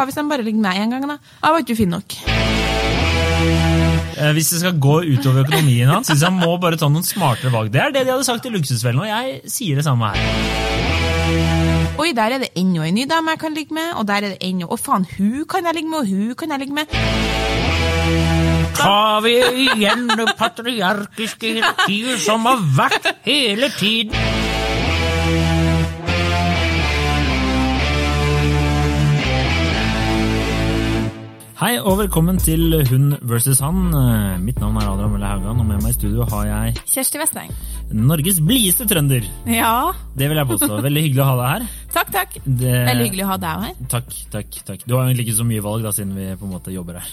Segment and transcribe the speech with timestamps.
[0.00, 1.16] hva hvis de bare ligger med en gang, da?
[1.44, 2.16] Jeg var ikke fin nok.
[4.20, 7.04] Eh, Hvis det skal gå utover økonomien hans, syns jeg han må bare ta noen
[7.06, 7.70] smartere valg.
[7.72, 10.18] Det er det de hadde sagt i Luksusfellen, og jeg sier det samme her.
[12.00, 14.32] Oi, der er det enda en ny dame jeg kan ligge med, og der er
[14.34, 16.86] det enda Å, faen, hun kan jeg ligge med, og hun kan jeg ligge med.
[18.80, 19.34] Tar vi
[19.66, 24.16] igjen det patriarkiske hierarkiet som har vært hele tiden?
[31.60, 33.90] Hei og velkommen til Hun versus han.
[34.40, 37.50] Mitt navn er Adrian Mølle Haugan, og med meg i studio har jeg Kjersti Vesteng.
[37.92, 39.26] Norges blideste trønder.
[39.44, 40.78] Ja, Det vil jeg påstå.
[40.86, 41.66] Veldig hyggelig å ha deg her.
[41.92, 42.38] takk, takk.
[42.46, 42.72] Det...
[42.88, 43.76] Veldig hyggelig å ha deg her.
[43.92, 44.86] Takk, takk, takk.
[44.86, 47.12] Du har egentlig ikke så mye valg, da, siden vi på en måte jobber her.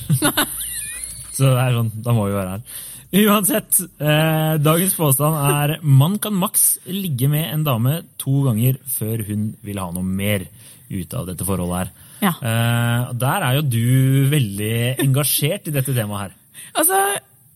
[1.36, 2.82] så det er sånn, da må vi være her.
[3.28, 9.28] Uansett, eh, dagens påstand er man kan maks ligge med en dame to ganger før
[9.28, 10.48] hun vil ha noe mer
[10.88, 11.96] ut av dette forholdet her.
[12.24, 12.34] Ja.
[12.42, 16.36] Uh, der er jo du veldig engasjert i dette temaet her.
[16.78, 17.00] Altså,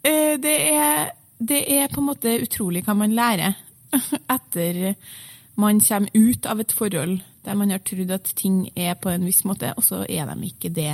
[0.06, 3.58] uh, det er, det er på en måte utrolig hva man lærer
[4.38, 4.95] etter
[5.59, 9.23] man kommer ut av et forhold der man har trodd at ting er på en
[9.26, 10.94] viss måte, og så er de ikke det.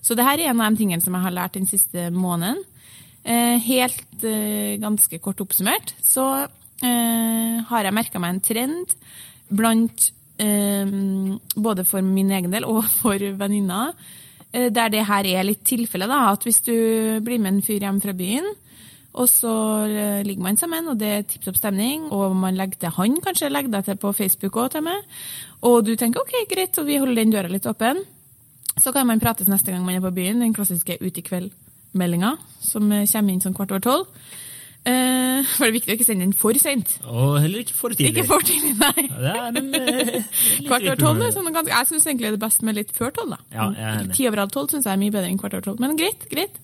[0.00, 2.62] Så det her er en av de tingene som jeg har lært den siste måneden.
[3.24, 4.24] Uh, helt
[4.80, 6.46] ganske kort oppsummert så
[6.84, 8.90] har jeg merka meg en trend
[9.48, 13.94] blant både for min egen del og for venninner,
[14.52, 16.74] eh, der det her er litt tilfellet, da, At hvis du
[17.22, 18.48] blir med en fyr hjem fra byen,
[19.14, 19.54] og så
[19.86, 23.20] eh, ligger man sammen, og det er tipp topp stemning, og man legger til han
[23.22, 25.04] kanskje, legger deg til på Facebook òg til meg,
[25.62, 28.02] og du tenker OK, greit, og vi holder den døra litt åpen,
[28.74, 32.34] så kan man prates neste gang man er på byen, den klassiske Ut i kveld-meldinga,
[32.58, 34.24] som eh, kommer inn sånn kvart over tolv.
[34.84, 36.90] Eh, for det viktig å ikke sende den for seint.
[37.08, 38.10] Og heller ikke for tidlig.
[38.12, 39.04] Ikke for tidlig, nei.
[39.08, 40.26] Ja, Det er en, eh,
[40.66, 43.38] Kvart over tolv sånn jeg syns egentlig det er best med litt før tolv.
[43.54, 43.70] Ja.
[44.12, 45.80] Ti over halv tolv syns jeg er mye bedre enn kvart over tolv.
[45.80, 46.60] Men greit, greit.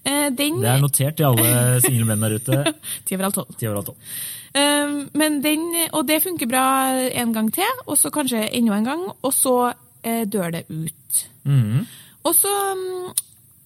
[0.00, 2.74] Uh, den Det er notert til alle single menn der ute.
[3.04, 4.10] Ti over halv tolv.
[4.56, 6.66] Eh, men den, og det funker bra
[7.20, 9.58] en gang til, og så kanskje enda en gang, og så
[10.08, 11.24] dør det ut.
[11.44, 11.84] Mhm.
[12.24, 13.12] Og så, mm,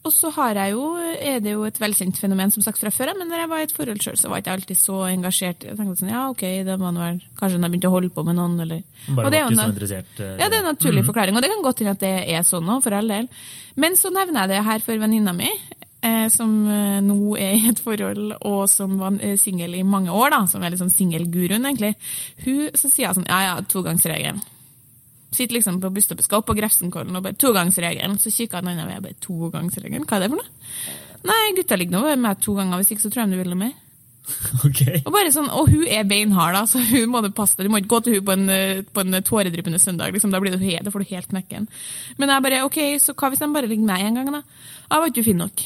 [0.03, 3.13] og så har jeg jo, er det jo et velkjent fenomen som sagt fra før,
[3.19, 5.67] men når jeg var i et forhold sjøl, så var jeg ikke alltid så engasjert.
[5.69, 8.25] Jeg tenkte sånn, ja ok, det var noe, kanskje hun har begynt å holde på
[8.27, 8.83] med noen, eller
[9.15, 10.19] Bare Og det er var ikke så interessert.
[10.19, 12.43] eh, Ja, det er en naturlig forklaring, og det kan godt hende at det er
[12.49, 13.29] sånn òg, for all del.
[13.77, 15.51] Men så nevner jeg det her for venninna mi,
[16.03, 20.11] eh, som eh, nå er i et forhold, og som var eh, singel i mange
[20.11, 21.95] år, da, som er litt sånn singelguruen, egentlig.
[22.43, 24.43] Hun, så sier jeg sånn, ja ja, togangsregelen.
[25.33, 28.19] Sitter liksom på busstoppet, skal opp på Grefsenkollen og bare togangsregelen.
[28.21, 30.99] Så kikker han annen vei og bare togangsregelen, hva er det for noe?
[31.23, 33.55] Nei, gutta ligger nå med meg to ganger, hvis ikke så tror jeg de vil
[33.55, 33.79] noe mer.
[34.67, 34.81] Ok.
[35.03, 37.67] Og bare sånn, og hun er beinhard, da, så hun må du passe deg.
[37.67, 40.15] Du må ikke gå til hun på en, eh, på en tåredryppende søndag.
[40.15, 41.69] Liksom, da, blir det, helt, da får du helt knekken.
[42.21, 44.43] Men jeg bare, ok, så hva hvis de bare ligger med en gang, da?
[44.87, 45.65] Jeg var ikke fin nok.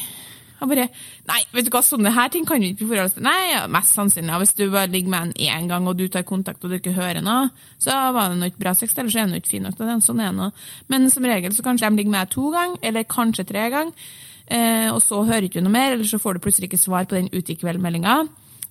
[0.57, 0.87] Jeg bare,
[1.29, 3.25] nei, vet du hva, sånne her ting kan vi ikke forholde oss til.
[3.27, 6.65] Nei, mest sannsynlig, hvis du bare ligger med en én gang, og du tar kontakt
[6.65, 7.51] og du ikke hører noe,
[7.83, 9.77] så var det noe ikke bra sex, eller så er det ikke fin nok.
[9.77, 10.49] til Det Sånn er det nå.
[10.93, 14.09] Men som regel så kanskje de ligger med to ganger, eller kanskje tre ganger,
[14.49, 17.05] eh, og så hører ikke du noe mer, eller så får du plutselig ikke svar
[17.05, 18.23] på den ute i kveld-meldinga.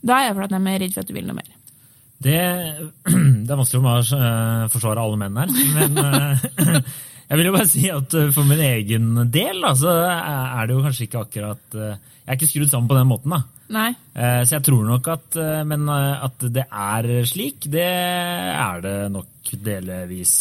[0.05, 1.53] Da er det fordi de er redd for at du vil noe mer.
[2.25, 2.39] Det,
[3.45, 6.79] det er vanskelig å eh, forsvare alle menn her, men eh,
[7.29, 10.75] jeg vil jo bare si at eh, for min egen del da, så er det
[10.77, 13.41] jo kanskje ikke akkurat eh, Jeg er ikke skrudd sammen på den måten, da.
[13.75, 13.87] Nei.
[14.13, 19.53] Eh, Så jeg tror nok at Men at det er slik, det er det nok
[19.65, 20.35] delvis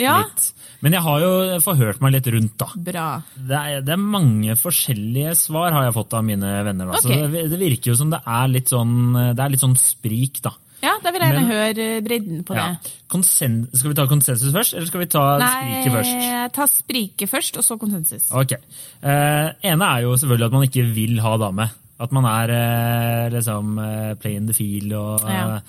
[0.00, 0.14] Ja.
[0.22, 0.46] litt.
[0.80, 2.70] Men jeg har jo forhørt meg litt rundt, da.
[2.88, 3.08] Bra.
[3.36, 6.88] Det er, det er mange forskjellige svar har jeg fått av mine venner.
[6.88, 7.00] Da.
[7.02, 7.20] Okay.
[7.20, 8.94] Så det, det virker jo som det er litt sånn,
[9.36, 10.54] det er litt sånn sprik, da.
[10.82, 12.68] Ja, da vil jeg gjerne høre bredden på Ja.
[12.72, 12.92] det.
[13.12, 16.14] Konsen skal vi ta konsensus først, eller skal vi ta spriket først?
[16.16, 18.30] Nei, ta spriket først, og så konsensus.
[18.32, 18.52] Ok.
[18.52, 21.68] Eh, ene er jo selvfølgelig at man ikke vil ha dame.
[22.00, 25.60] At man er eh, liksom eh, play in the field og Ja.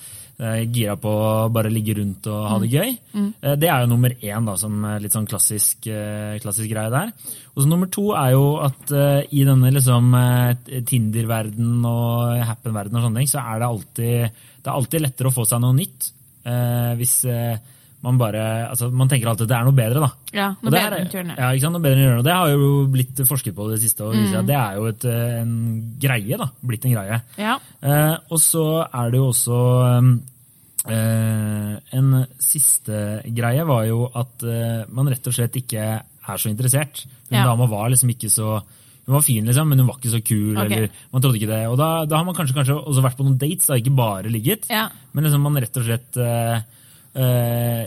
[0.42, 2.92] Eh, gira på å bare ligge rundt og ha det gøy.
[3.14, 3.30] Mm.
[3.62, 7.12] det er jo nummer én, da, som litt sånn klassisk, eh, klassisk greie der.
[7.54, 12.96] Og så nummer to er jo at eh, i denne liksom eh, Tinder-verden og Happen-verden
[12.98, 15.76] og sånne ting, så er det alltid, det er alltid lettere å få seg noe
[15.76, 16.12] nytt.
[16.44, 17.56] eh, hvis eh,
[18.02, 20.08] man bare altså Man tenker alltid at det er noe bedre, da.
[20.34, 21.36] Ja, noe bedre enn tørne.
[21.38, 21.76] Ja, ikke sant?
[21.76, 22.16] Noe bedre enn.
[22.18, 24.02] Og det har jo blitt forsket på det siste.
[24.02, 24.46] og Mm.
[24.48, 25.52] Det er jo et, eh, en
[26.02, 26.48] greie, da.
[26.66, 27.20] Blitt en greie.
[27.38, 27.54] Ja.
[27.80, 30.10] Eh, og så er det jo også eh,
[30.90, 37.04] En siste greie var jo at eh, man rett og slett ikke er så interessert.
[37.30, 37.44] Hun Ja.
[37.46, 38.62] dama var liksom ikke så
[39.06, 40.56] hun var fin, liksom, men hun var ikke så kul.
[40.56, 40.76] Okay.
[40.76, 41.62] eller Man trodde ikke det.
[41.68, 44.30] Og da, da har man kanskje, kanskje også vært på noen dates, da, ikke bare
[44.30, 44.68] ligget.
[44.70, 44.88] Ja.
[45.12, 46.62] Men liksom man rett og slett eh,
[47.18, 47.82] eh,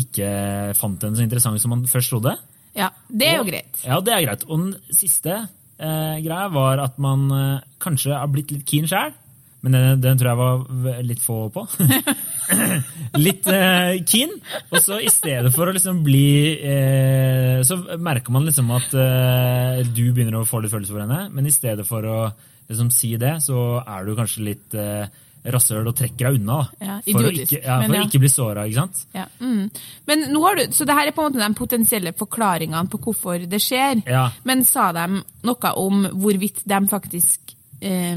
[0.00, 0.30] ikke
[0.78, 2.32] fant henne så interessant som man først trodde.
[2.74, 3.76] Ja, det er jo greit.
[3.84, 4.46] Ja, det er greit.
[4.48, 9.12] Og den siste eh, greia var at man eh, kanskje har blitt litt keen sjøl.
[9.64, 10.38] Men den, den tror jeg
[10.84, 11.62] var litt få på.
[13.26, 14.34] litt eh, keen.
[14.68, 16.26] Og så i stedet for å liksom bli
[16.60, 21.30] eh, Så merker man liksom at eh, du begynner å få litt følelser for henne,
[21.32, 22.18] men i stedet for å
[22.68, 25.08] liksom si det, så er du kanskje litt eh,
[25.52, 26.60] rasshøl og trekker deg unna.
[26.80, 28.04] Ja, for å ikke, ja, men for ja.
[28.04, 29.02] å ikke bli såra, ikke sant?
[29.16, 29.26] Ja.
[29.40, 29.66] Mm.
[30.08, 33.00] Men nå har du, så det her er på en måte de potensielle forklaringene på
[33.08, 34.04] hvorfor det skjer.
[34.48, 38.16] Men sa de noe om hvorvidt de faktisk eh,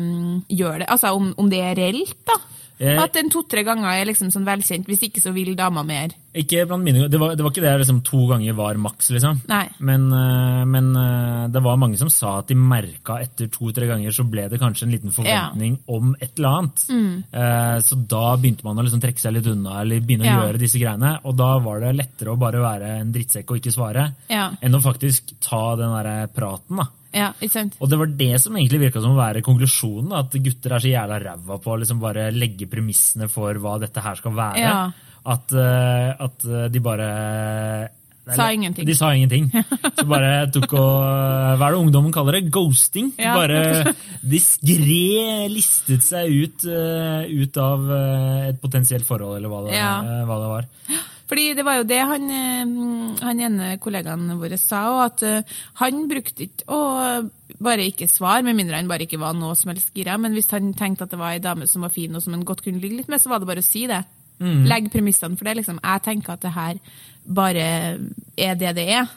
[0.57, 0.89] gjør det?
[0.89, 2.39] Altså om, om det er reelt, da?
[2.77, 2.93] Eh.
[3.01, 6.11] At en to-tre ganger er liksom sånn velkjent, hvis ikke så vil dama mer.
[6.37, 9.39] Ikke blant mine, det, var, det var ikke det liksom, to ganger var maks, liksom.
[9.49, 9.63] Nei.
[9.81, 14.13] Men, eh, men eh, det var mange som sa at de merka etter to-tre ganger
[14.13, 16.85] så ble det kanskje en liten forventning om et eller annet.
[16.93, 17.15] Mm.
[17.33, 20.61] Eh, Så da begynte man å liksom trekke seg litt unna eller begynne å gjøre
[20.61, 21.15] disse greiene.
[21.25, 24.51] Og da var det lettere å bare være en drittsekk og ikke svare, Ja.
[24.61, 26.77] enn å faktisk ta den der praten.
[26.77, 26.91] da.
[27.13, 27.31] Ja?
[27.79, 30.13] Og det var det som egentlig virka som å være konklusjonen.
[30.17, 34.03] At gutter er så jævla ræva på å liksom bare legge premissene for hva dette
[34.03, 34.63] her skal være.
[34.63, 34.79] Ja.
[35.27, 37.07] At, eh, at de bare
[38.35, 38.85] Sa ingenting.
[38.87, 39.47] De sa ingenting.
[39.95, 41.03] Så bare tok og
[41.59, 42.49] Hva er det ungdommen kaller det?
[42.51, 43.13] Ghosting.
[43.15, 43.37] Ja.
[43.37, 43.93] Bare
[44.33, 50.25] diskré listet seg ut, eh, ut av eh, et potensielt forhold, eller hva det, eh,
[50.27, 50.67] hva det var.
[51.27, 55.57] Fordi det var jo det han, eh, han ene kollegaen vår sa, òg, at eh,
[55.81, 56.81] han brukte ikke å
[57.63, 60.17] bare ikke svare, med mindre han bare ikke var noe som helst gira.
[60.21, 62.45] Men hvis han tenkte at det var ei dame som var fin, og som han
[62.47, 64.03] godt kunne ligge litt med, så var det bare å si det.
[64.69, 65.55] Legg premissene for det.
[65.57, 65.79] liksom.
[65.81, 66.79] Jeg tenker at det her
[67.25, 67.63] bare
[68.37, 69.07] er det det er.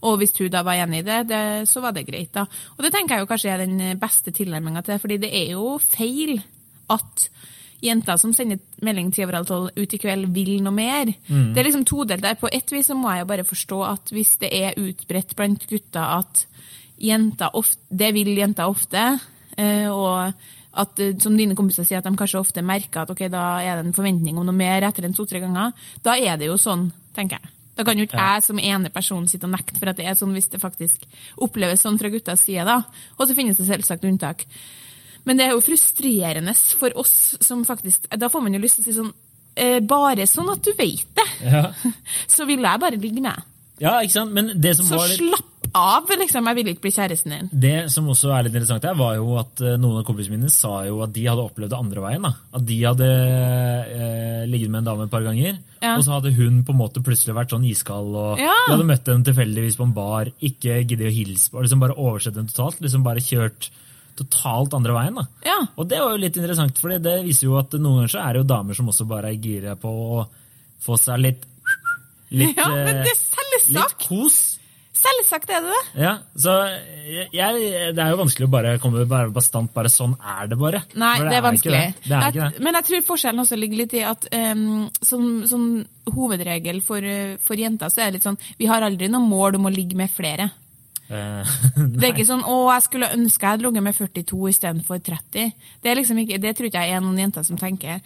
[0.00, 2.46] Og hvis hun da var enig i det, det, så var det greit, da.
[2.78, 5.76] Og det tenker jeg jo kanskje er den beste tilnærminga til, fordi det er jo
[5.78, 6.40] feil
[6.90, 7.28] at
[7.82, 11.10] jenter som sender melding ti over halv tolv ut i kveld, vil noe mer.
[11.52, 12.38] Det er liksom todelt der.
[12.38, 15.66] På ett vis så må jeg jo bare forstå at hvis det er utbredt blant
[15.70, 16.46] gutter at
[17.02, 19.06] jenter ofte, det vil jenter ofte,
[19.58, 20.32] eh, og
[20.72, 23.76] at, eh, som dine kompiser sier, at de kanskje ofte merker at ok, da er
[23.76, 26.90] det en forventning om noe mer etter en to-tre ganger, da er det jo sånn,
[27.16, 27.50] tenker jeg.
[27.72, 30.16] Da kan jo ikke jeg som ene person sitte og nekte for at det er
[30.18, 31.06] sånn hvis det faktisk
[31.40, 32.66] oppleves sånn fra guttas side.
[32.68, 32.82] da.
[33.18, 34.44] Og så finnes det selvsagt unntak.
[35.24, 38.82] Men det er jo frustrerende for oss som faktisk Da får man jo lyst til
[38.82, 39.12] å si sånn
[39.56, 41.68] eh, Bare sånn at du vet det, Ja.
[42.34, 43.38] så vil jeg bare ligge med.
[43.78, 44.32] ja, ikke sant?
[44.32, 46.44] Men det som Så var litt slapp av, liksom.
[46.50, 47.46] Jeg vil ikke bli kjæresten din.
[47.62, 50.50] Det som også er litt interessant her, var jo at eh, noen av kompisene mine
[50.52, 52.26] sa jo at de hadde opplevd det andre veien.
[52.26, 52.32] da.
[52.58, 55.96] At de hadde eh, ligget med en dame et par ganger, Ja.
[55.96, 58.14] og så hadde hun på en måte plutselig vært sånn iskald.
[58.14, 58.52] og Ja.
[58.68, 61.96] De hadde møtt henne tilfeldigvis på en bar, ikke giddet å hilse på, liksom bare
[61.96, 62.80] oversett dem totalt.
[62.80, 63.70] liksom Bare kjørt
[64.18, 65.20] totalt andre veien.
[65.20, 65.26] da.
[65.46, 65.58] Ja.
[65.76, 68.32] Og det var jo litt interessant, for det viser jo at noen ganger så er
[68.32, 70.24] det jo damer som også bare er gira på å
[70.82, 71.48] få seg litt
[72.32, 74.36] Litt, ja, men det er eh, litt kos.
[75.02, 76.02] Selvsagt er det det.
[76.04, 76.52] Ja, så
[77.34, 77.62] jeg,
[77.96, 80.82] Det er jo vanskelig å bare komme bare bastant bare sånn er det bare.
[80.94, 81.80] Nei, det, det er vanskelig.
[81.96, 82.08] Det.
[82.08, 82.62] Det er det.
[82.62, 85.66] Men jeg tror forskjellen også ligger litt i at um, som, som
[86.12, 89.58] hovedregel for, eh, for jenter så er det litt sånn Vi har aldri noe mål
[89.58, 90.50] om å ligge med flere.
[91.08, 91.54] Eh,
[91.98, 95.52] Det er ikke sånn 'Å, jeg skulle ønske jeg hadde ligget med 42 istedenfor 30'.
[95.82, 98.00] Det er liksom ikke, det tror ikke jeg er noen jenter som tenker.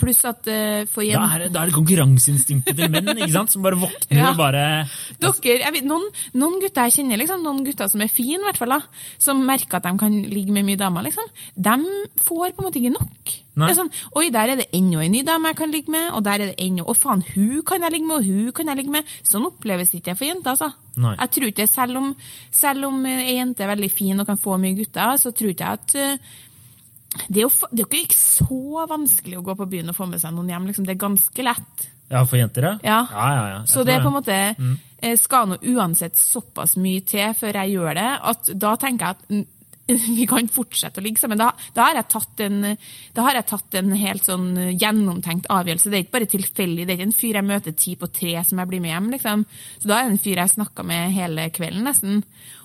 [0.00, 3.52] Pluss at uh, for jenter er det, da er det konkurranseinstinktet til menn ikke sant?
[3.54, 4.30] som bare våkner Ja.
[4.32, 4.64] og bare
[5.20, 6.04] Dere, vet, noen,
[6.34, 8.80] noen gutter jeg kjenner, liksom, noen gutter som er fine, i hvert fall, da,
[9.22, 11.26] som merker at de kan ligge med mye damer, liksom,
[11.56, 11.76] de
[12.24, 13.34] får på en måte ikke nok.
[13.54, 16.42] Sånn, Oi, der er det enda en ny dame jeg kan ligge med, og der
[16.42, 18.94] er det enda Å, faen, hun kan jeg ligge med, og hun kan jeg ligge
[18.96, 19.12] med.
[19.22, 20.72] Sånn oppleves det ikke for jenter, altså.
[20.98, 21.12] Nei.
[21.20, 22.08] Jeg tror ikke, selv om,
[22.54, 25.70] selv om ei jente er veldig fin og kan få mye gutter, så tror ikke
[25.70, 26.34] jeg at eh,
[27.28, 30.08] det er, jo, det er jo ikke så vanskelig å gå på byen og få
[30.10, 30.68] med seg noen hjem.
[30.70, 30.86] Liksom.
[30.88, 31.88] Det er ganske lett.
[32.12, 32.74] Ja, for jenter, ja?
[32.84, 33.00] Ja.
[33.10, 33.60] ja, ja, ja.
[33.70, 34.74] Så det er på en måte mm.
[35.20, 39.52] skal nå uansett såpass mye til før jeg gjør det, at da tenker jeg at
[40.18, 41.40] vi kan fortsette å ligge sammen.
[41.40, 42.60] Da, da, har jeg tatt en,
[43.18, 45.92] har jeg tatt en helt sånn eh, gjennomtenkt avgjørelse.
[45.92, 46.86] Det er ikke bare tilfeldig.
[46.86, 49.10] Det er ikke en fyr jeg møter ti på tre som jeg blir med hjem.
[49.16, 49.44] liksom.
[49.82, 52.22] Så da er det en fyr jeg snakka med hele kvelden, nesten.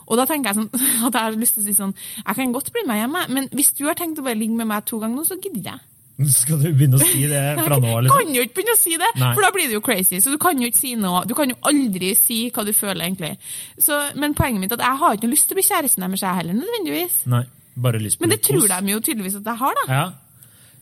[0.10, 0.70] Og da tenker jeg sånn,
[1.08, 1.94] at jeg har lyst til å si sånn
[2.26, 4.68] Jeg kan godt bli med hjemme, men hvis du har tenkt å bare ligge med
[4.72, 5.86] meg to ganger nå, så gidder jeg.
[6.28, 8.02] Skal du begynne å si det fra nå av?
[8.04, 8.18] Liksom?
[8.26, 9.30] kan jo ikke begynne å si det, Nei.
[9.38, 10.18] for da blir det jo crazy.
[10.20, 11.22] Så du kan jo ikke si noe.
[11.30, 13.38] Du kan jo aldri si hva du føler, egentlig.
[13.80, 16.26] Så, men poenget mitt er at jeg har ikke lyst til å bli kjæresten deres,
[16.26, 17.22] jeg heller, nødvendigvis.
[17.32, 17.46] Nei,
[17.80, 19.86] bare lyst på Men det tror de jo tydeligvis at jeg har, da.
[20.02, 20.04] Ja.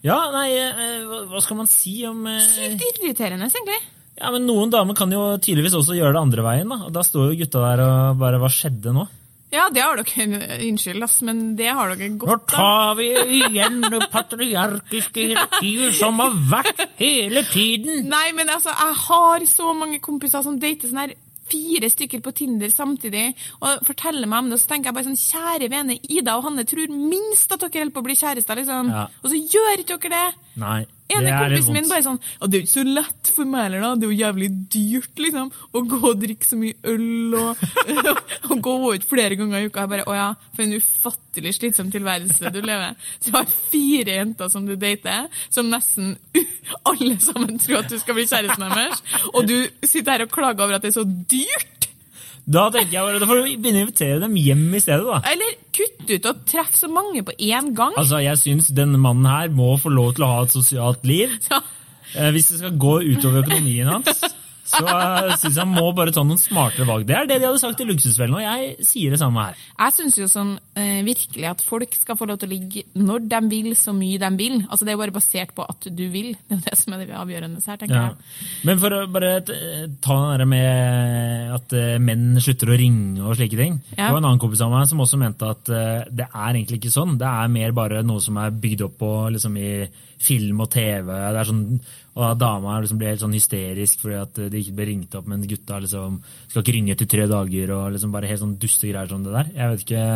[0.10, 3.78] ja, nei, eh, hva- hva skal man si om eh, Sykt irriterende, egentlig.
[4.18, 6.74] Ja, men Noen damer kan jo tydeligvis også gjøre det andre veien.
[6.74, 9.06] da, og Da står jo gutta der og bare Hva skjedde nå?
[9.54, 12.58] Ja, det har dere Unnskyld, ass, men det har dere Nå godt av.
[12.58, 18.10] tar vi igjen det patriarkiske hierarkiet som har vært hele tiden!
[18.12, 21.16] Nei, men altså, jeg har så mange kompiser som dater sånn her
[21.48, 23.30] fire stykker på Tinder samtidig
[23.62, 26.44] og forteller meg om det, og så tenker jeg bare sånn Kjære vene, Ida og
[26.50, 28.92] Hanne tror minst at dere holder på å bli kjærester, liksom.
[28.92, 29.06] Ja.
[29.24, 30.52] Og så gjør ikke dere det!
[30.60, 30.82] Nei.
[31.14, 33.84] Ene kompisen min bare sånn Og det er jo ikke så lett for meg heller,
[33.86, 33.92] da.
[33.96, 35.52] Det er jo jævlig dyrt, liksom.
[35.72, 37.64] Å gå og drikke så mye øl og,
[38.52, 39.86] og gå ut flere ganger i uka.
[39.86, 42.98] Jeg bare Å ja, for en ufattelig slitsom tilværelse du lever.
[43.20, 46.16] Så jeg har fire jenter som du dater, som nesten
[46.90, 49.04] alle sammen tror at du skal bli kjæresten deres.
[49.34, 51.77] Og du sitter her og klager over at det er så dyrt!
[52.48, 55.18] Da tenker jeg bare, da får du begynne å invitere dem hjem i stedet, da.
[55.34, 57.92] Eller kutt ut og treff så mange på én gang.
[58.00, 61.34] Altså, Jeg syns denne mannen her må få lov til å ha et sosialt liv.
[61.52, 61.60] Ja.
[62.16, 64.22] Eh, hvis det skal gå utover økonomien hans,
[64.68, 67.06] så jeg syns jeg må bare ta noen smartere valg.
[67.08, 69.62] Det er det de hadde sagt i Luksusfellen, og jeg sier det samme her.
[69.80, 73.26] Jeg syns jo sånn eh, virkelig at folk skal få lov til å ligge når
[73.32, 74.58] de vil, så mye de vil.
[74.68, 76.34] Altså Det er jo bare basert på at du vil.
[76.48, 78.06] Det er jo det som er det avgjørende her, tenker Ja.
[78.12, 78.66] jeg.
[78.70, 83.38] Men for å bare ta det der med at eh, menn slutter å ringe og
[83.40, 83.80] slike ting.
[83.96, 84.08] Ja.
[84.08, 86.82] Det var en annen kompis av meg som også mente at eh, det er egentlig
[86.82, 87.18] ikke sånn.
[87.20, 89.72] Det er mer bare noe som er bygd opp på, liksom, i
[90.22, 91.08] film og TV.
[91.08, 91.64] Det er sånn,
[92.16, 95.28] og da dama liksom blir helt sånn hysterisk fordi at de ikke blir ringt opp,
[95.30, 99.12] men gutta liksom skal ikke ringe etter tre dager og liksom bare helt sånn dustegreier
[99.12, 99.54] som det der.
[99.54, 100.08] Jeg vet ikke,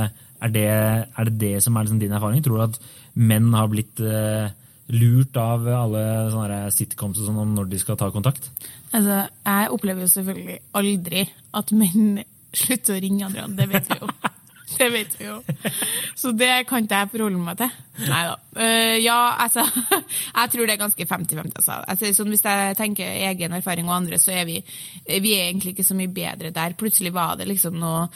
[0.41, 2.41] Er det er det, det som er liksom din erfaring?
[2.41, 2.79] Tror du at
[3.13, 4.49] menn har blitt uh,
[4.89, 6.03] lurt av alle
[6.33, 8.49] sånne sitcoms og sånn om når de skal ta kontakt?
[8.91, 13.47] Altså, Jeg opplever jo selvfølgelig aldri at menn slutter å ringe andre.
[13.55, 14.09] Det vet vi jo.
[14.71, 15.37] Det vet vi jo.
[16.15, 17.73] Så det kan ikke jeg forholde meg til.
[18.09, 18.35] Nei da.
[19.01, 19.63] ja, altså
[20.41, 21.55] Jeg tror det er ganske 50-50.
[21.61, 21.77] Altså.
[21.93, 24.59] Altså, sånn, hvis jeg tenker egen erfaring og andre, så er vi,
[25.07, 26.77] vi er egentlig ikke så mye bedre der.
[26.79, 28.07] Plutselig var det liksom noe,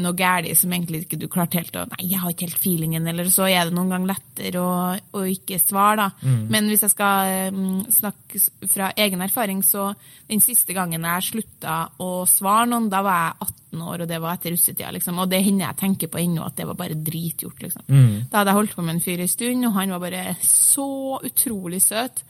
[0.00, 3.06] noe galt som egentlig ikke du klarte helt å Nei, jeg har ikke helt feelingen,
[3.10, 4.74] eller så er det noen gang lettere å,
[5.16, 6.36] å ikke svare, da.
[6.52, 9.90] Men hvis jeg skal um, snakke fra egen erfaring, så
[10.30, 14.20] den siste gangen jeg slutta å svare noen, da var jeg 18 år, og det
[14.22, 15.18] var etter russetida, liksom.
[15.22, 17.86] Og det hender jeg tenker på ennå, at det var bare dritgjort, liksom.
[18.30, 21.82] Da hadde jeg holdt på med en fyr stund, og han var bare så utrolig
[21.84, 22.24] søt.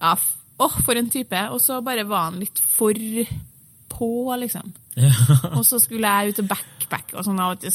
[0.00, 0.14] Ja,
[0.62, 1.46] åh, for en type.
[1.50, 2.96] Og så bare var han litt for
[4.02, 4.72] på, liksom.
[5.56, 7.40] Og så skulle jeg ut og backpacke og sånn.
[7.40, 7.72] av og til,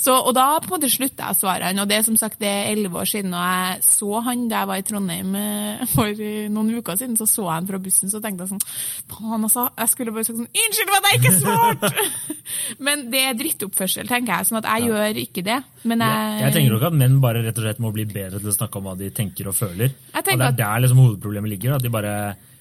[0.00, 0.14] Så.
[0.14, 1.80] Og da på en måte slutta jeg å svare han.
[1.82, 4.62] Og det er som sagt det er elleve år siden, og jeg så han da
[4.62, 7.18] jeg var i Trondheim eh, for noen uker siden.
[7.20, 8.64] Så så jeg han fra bussen, så tenkte jeg sånn
[9.12, 9.68] Faen, altså.
[9.76, 12.08] Jeg skulle bare sagt sånn Unnskyld for at jeg ikke svarte!
[12.88, 14.48] Men det er drittoppførsel, tenker jeg.
[14.48, 15.60] Sånn at jeg gjør ikke det.
[15.84, 16.42] Men jeg, ja.
[16.46, 18.80] jeg tenker nok at menn bare rett og slett må bli bedre til å snakke
[18.80, 19.92] om hva de tenker og føler.
[20.16, 21.76] Og det er der liksom hovedproblemet ligger.
[21.76, 22.14] At de bare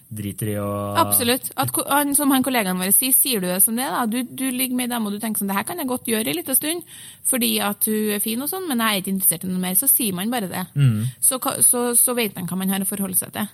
[0.08, 0.68] driter i å
[1.02, 1.50] Absolutt.
[1.60, 4.06] At, han, som han kollegaen vår sier, sier du det som det, da.
[4.10, 6.08] Du, du ligger med ei dame og du tenker sånn, det her kan jeg godt
[6.12, 6.98] gjøre en liten stund,
[7.28, 9.80] fordi at hun er fin og sånn, men jeg er ikke interessert i noe mer.
[9.80, 10.66] Så sier man bare det.
[11.24, 13.50] Så, så, så vet man hva man har å forholde seg til.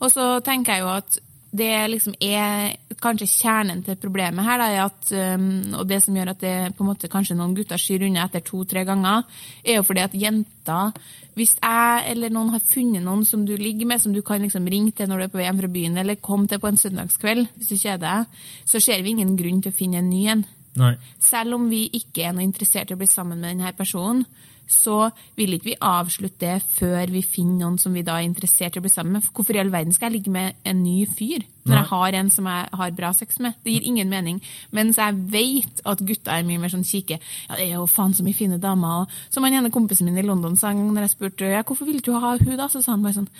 [0.00, 1.22] Og så tenker jeg jo at
[1.54, 6.16] det liksom er kanskje kjernen til problemet her, da, er at, um, og det som
[6.16, 9.22] gjør at det på en måte kanskje noen gutter skyr unna etter to-tre ganger,
[9.62, 10.92] er jo fordi at jenter
[11.34, 14.68] Hvis jeg eller noen har funnet noen som du ligger med, som du kan liksom
[14.70, 16.78] ringe til når du er på vei hjem fra byen, eller komme til på en
[16.78, 20.22] søndagskveld hvis du kjeder deg, så ser vi ingen grunn til å finne en ny
[20.30, 20.44] en.
[20.78, 20.94] Nei.
[21.22, 24.22] Selv om vi ikke er noe interessert i å bli sammen med denne personen,
[24.70, 28.76] så vil ikke vi avslutte det før vi finner noen som vi da er interessert
[28.76, 29.24] i å bli sammen med.
[29.26, 32.16] For Hvorfor i all verden skal jeg ligge med en ny fyr når jeg har
[32.18, 33.58] en som jeg har bra sex med?
[33.64, 34.40] Det gir ingen mening.
[34.76, 37.20] Mens jeg vet at gutter er mye mer sånn kike.
[37.48, 39.04] Ja, det er jo faen så mye fine damer.
[39.04, 41.62] Og som han ene kompisen min i London sa en gang når jeg spurte ja,
[41.64, 43.30] hvorfor vil du ha hun da, så sa han bare sånn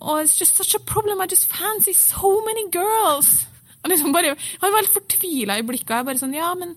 [0.00, 1.20] Oh, it's just such a problem.
[1.20, 3.44] I just fancy so many girls.
[3.82, 5.94] Han, liksom bare, han var helt fortvila i blikket.
[5.96, 6.74] Jeg bare sånn, ja, men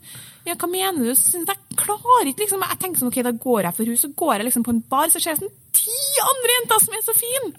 [0.47, 1.11] ja, hva mener du?
[1.15, 3.99] Så sånn, jeg klarer ikke liksom, Jeg tenker sånn, ok, da går jeg for henne,
[3.99, 6.95] så går jeg liksom på en bar, så ser jeg sånn ti andre jenter som
[6.95, 7.51] er så fine!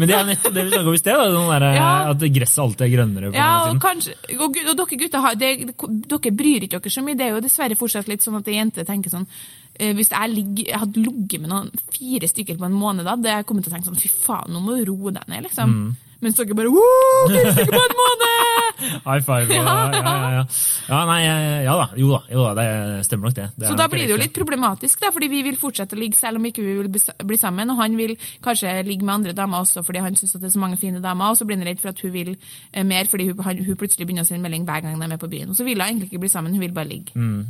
[0.00, 1.88] Men det er nettopp det vi snakket om i sted, der, Ja.
[2.10, 3.32] at gresset alltid er grønnere.
[3.36, 5.50] Ja, og, kanskje, og, og dere gutter har, det,
[6.10, 7.18] dere bryr ikke dere så mye.
[7.18, 9.26] Det er jo dessverre fortsatt litt sånn at jenter tenker sånn
[9.78, 13.14] eh, Hvis jeg, ligger, jeg hadde ligget med noen fire stykker på en måned, da
[13.16, 15.46] hadde jeg kommet til å tenke sånn Fy faen, nå må du roe deg ned,
[15.48, 15.76] liksom.
[15.76, 15.90] Mm.
[16.20, 16.72] Mens dere bare
[17.30, 18.29] fire stykker på en måned!
[19.04, 19.50] High five.
[19.52, 20.44] Ja, ja, ja.
[20.88, 21.18] ja, nei,
[21.64, 21.86] ja da.
[22.00, 23.48] Jo da, jo da det stemmer nok det.
[23.60, 26.18] det Så da blir det jo litt problematisk, da, fordi vi vil fortsette å ligge
[26.18, 27.72] selv om ikke vi vil bli sammen.
[27.74, 30.62] Og han vil kanskje ligge med andre damer også fordi han syns det er så
[30.62, 31.34] mange fine damer.
[31.34, 34.08] Og så blir han redd for at hun vil eh, mer fordi hun, hun plutselig
[34.08, 35.52] begynner å sende melding hver gang de er med på byen.
[35.52, 37.14] Og så vil hun egentlig ikke bli sammen, hun vil bare ligge.
[37.14, 37.46] Mm,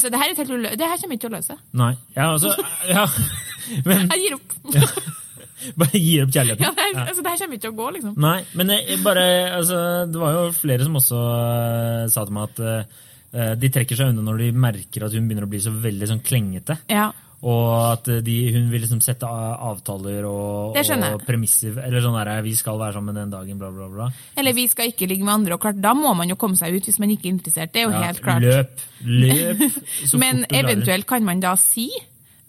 [0.00, 1.58] Så det her, er helt det her kommer ikke til å løse.
[1.72, 1.94] nei.
[2.16, 2.54] Ja, altså,
[2.88, 3.06] ja.
[3.86, 5.18] Men Jeg gir opp.
[5.80, 6.66] bare gi opp kjærligheten.
[6.66, 8.18] Ja, det, her, altså, det her kommer ikke til å gå, liksom.
[8.26, 9.24] Nei, men jeg, bare,
[9.60, 13.98] altså, det var jo flere som også uh, sa til meg at eh, de trekker
[13.98, 16.80] seg unna når de merker at hun begynner å bli så veldig sånn klengete.
[16.90, 17.10] Ja.
[17.40, 21.78] Og at de, hun vil liksom sette avtaler og, og premisser.
[21.86, 24.08] Eller sånn der, vi skal være sammen den dagen, bla, bla, bla.
[24.36, 26.76] Eller vi skal ikke ligge med andre, og klart, da må man jo komme seg
[26.76, 27.72] ut hvis man ikke er interessert.
[27.72, 28.44] Det er jo Ja, helt klart.
[28.44, 28.84] Løp!
[29.08, 29.64] Løp!
[30.22, 31.88] Men eventuelt kan man da si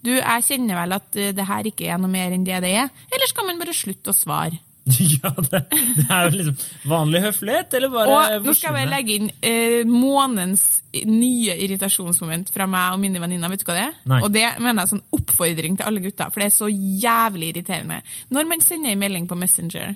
[0.02, 2.74] du, jeg kjenner vel at eh, det her ikke er noe mer enn det det
[2.82, 4.58] er, eller skal man bare slutte å svare?
[5.22, 6.56] Ja, det, det er jo liksom
[6.90, 10.64] vanlig høflighet, eller bare Og nå skal jeg legge inn eh, månedens
[11.06, 13.52] nye irritasjonsmoment fra meg og mine venninner.
[13.52, 13.94] Vet du hva det er?
[14.10, 14.18] Nei.
[14.26, 17.52] Og det mener jeg er sånn oppfordring til alle gutter, for det er så jævlig
[17.52, 18.00] irriterende.
[18.34, 19.94] Når man sender en melding på Messenger,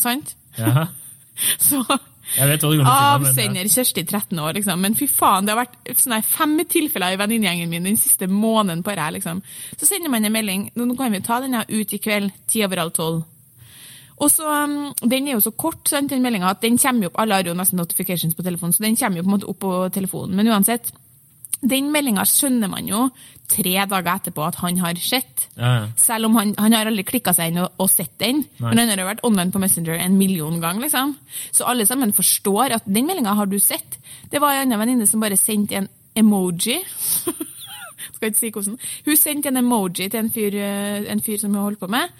[0.00, 0.36] sant?
[0.58, 0.86] Ja,
[1.58, 1.80] Så
[2.38, 3.64] men ja.
[3.74, 4.80] Kjersti 13 år, liksom.
[4.80, 8.84] Men fy faen, det har vært sånne fem tilfeller i venninnegjengen min den siste måneden
[8.86, 9.42] på liksom.
[9.76, 10.70] Så sender man en melding.
[10.78, 13.22] Nå kan vi ta denne ut i kveld, ti over halv tolv.
[14.20, 17.20] Og så, um, Den er jo så kort, sant, den at den kommer jo opp
[17.20, 19.58] Alle har jo nesten notifications på telefonen, så den kommer jo på en måte opp
[19.58, 20.36] på telefonen.
[20.36, 20.92] Men uansett,
[21.60, 23.08] den meldinga skjønner man jo
[23.50, 25.46] tre dager etterpå at han har sett.
[25.58, 25.86] Ja, ja.
[26.00, 28.44] Selv om han, han har aldri klikka seg inn og, og sett den.
[28.62, 28.70] Nei.
[28.70, 30.86] Men han har jo vært online på Messenger en million ganger.
[30.86, 31.16] liksom.
[31.52, 33.98] Så alle sammen forstår at den meldinga har du sett.
[34.30, 36.78] Det var en annen venninne som bare sendte en emoji.
[38.20, 38.74] Skal ikke si hvordan.
[39.06, 42.10] Hun sendte en emoji til en fyr, eh, en fyr som hun holdt på med.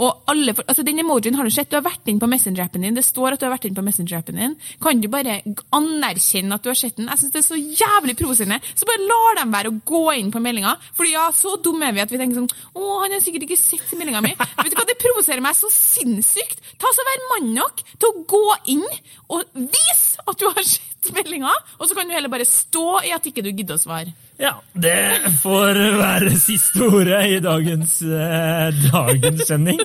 [0.00, 1.68] Og alle, altså Den emojien har du sett.
[1.68, 2.94] Du har vært inn på Messenger-appen din.
[2.94, 4.56] Det står at du har vært inn på Messenger-appen din.
[4.80, 5.42] Kan du bare
[5.76, 7.10] anerkjenne at du har sett den?
[7.12, 8.60] Jeg synes det er så jævlig provoserende.
[8.72, 10.72] Så bare lar dem være å gå inn på meldinga.
[10.96, 13.60] Fordi ja, så dumme er vi at vi tenker sånn Å, han har sikkert ikke
[13.60, 14.32] sett meldinga mi.
[14.32, 16.64] Vet du hva, Det provoserer meg så sinnssykt.
[16.80, 18.88] Ta så Vær mann nok til å gå inn
[19.28, 23.12] og vise at du har sett meldinga, og så kan du heller bare stå i
[23.14, 24.12] at ikke du gidder å svare.
[24.42, 29.78] Ja, det får være siste ordet i dagens, eh, dagens sending.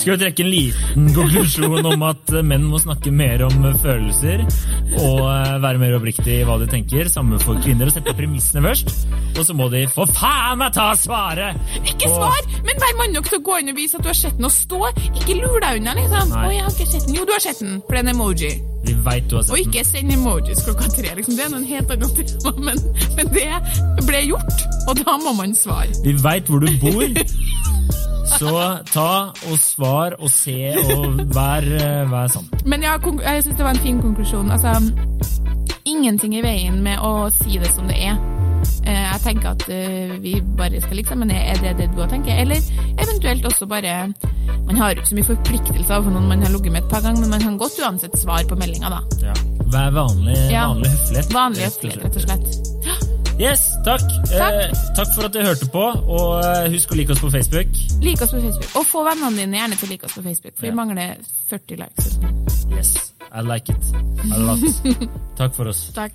[0.00, 4.46] Skal vi trekke en liten konklusjon om at menn må snakke mer om følelser
[4.96, 8.62] og eh, være mer oppriktig i hva de tenker, samme for kvinner, og sette premissene
[8.64, 8.94] først.
[9.36, 11.60] Og så må de for faen meg ta svaret!
[11.84, 12.16] Ikke og...
[12.16, 14.40] svar, men vær mann nok til å gå inn og vise at du har sett
[14.40, 14.80] den, og stå.
[15.10, 16.32] Ikke lur deg unna, liksom.
[16.32, 16.46] Nei.
[16.46, 17.20] Å, jeg har ikke sett den.
[17.20, 18.52] Jo, du har sett den, for det er en emoji.
[18.86, 21.36] Vi vet du har sett Og ikke send emojis klokka tre, liksom.
[21.36, 22.82] Det er noen helt annet tema, men,
[23.18, 25.92] men det ble gjort, og da må man svare.
[26.04, 27.06] Vi veit hvor du bor.
[28.30, 28.52] Så
[28.92, 29.10] ta
[29.50, 31.66] og svar og se og vær,
[32.12, 32.46] vær sann.
[32.64, 34.52] Men ja, jeg syns det var en fin konklusjon.
[34.54, 34.76] Altså,
[35.84, 38.29] ingenting i veien med å si det som det er.
[39.20, 41.30] Eh, Jeg tenker at uh, vi bare skal ligge sammen.
[41.30, 42.28] Er det det du har tenkt?
[42.32, 42.56] Eller
[42.98, 44.12] eventuelt også bare
[44.66, 47.00] Man har jo ikke så mye forpliktelser overfor noen man har ligget med et par
[47.02, 49.00] ganger, men man kan godt uansett svare på meldinga, da.
[49.26, 49.34] Ja.
[49.70, 50.66] Vær vanlig, Ja.
[50.68, 51.32] vanlig høflighet.
[51.34, 53.10] Vanlig høflighet, rett og slett.
[53.40, 54.04] Yes, takk.
[54.30, 54.54] Takk.
[54.60, 55.84] Eh, takk for at du hørte på,
[56.16, 57.70] og eh, husk å like oss på Facebook.
[58.04, 58.68] Like oss på Facebook.
[58.76, 61.16] Og få vennene dine gjerne til å like oss på Facebook, for vi mangler
[61.50, 62.18] 40 likes.
[62.76, 63.94] Yes, I like it.
[64.28, 65.08] I love it.
[65.40, 65.88] Takk for oss.
[65.96, 66.12] Takk.